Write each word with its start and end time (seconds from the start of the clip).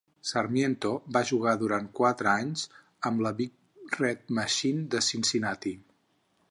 Sarmiento 0.27 0.93
va 1.17 1.21
jugar 1.31 1.53
durant 1.63 1.89
quatre 1.99 2.31
anys 2.31 2.65
amb 3.11 3.23
la 3.27 3.33
"Big 3.43 3.97
Red 4.03 4.35
Machine" 4.41 4.87
de 4.97 5.05
Cincinnati. 5.11 5.79